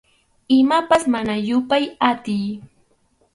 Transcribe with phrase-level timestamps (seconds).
[0.61, 2.45] Imapas mana yupay atiy.